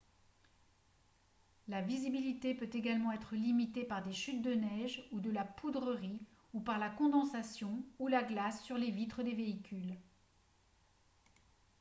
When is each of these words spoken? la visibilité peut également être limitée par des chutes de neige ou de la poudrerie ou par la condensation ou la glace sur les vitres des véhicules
la 1.67 1.81
visibilité 1.83 2.55
peut 2.55 2.71
également 2.73 3.11
être 3.11 3.35
limitée 3.35 3.83
par 3.85 4.01
des 4.01 4.13
chutes 4.13 4.41
de 4.41 4.55
neige 4.55 5.07
ou 5.11 5.19
de 5.19 5.29
la 5.29 5.45
poudrerie 5.45 6.19
ou 6.55 6.59
par 6.59 6.79
la 6.79 6.89
condensation 6.89 7.83
ou 7.99 8.07
la 8.07 8.23
glace 8.23 8.63
sur 8.63 8.79
les 8.79 8.89
vitres 8.89 9.21
des 9.21 9.35
véhicules 9.35 9.95